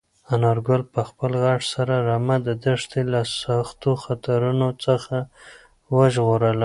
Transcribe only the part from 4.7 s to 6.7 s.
څخه وژغورله.